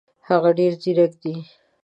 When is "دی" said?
1.23-1.35